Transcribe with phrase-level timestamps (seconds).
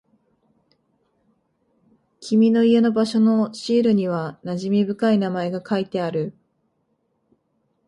[2.21, 6.33] 君の家の場所のシールには馴染み深い名前が書いてある。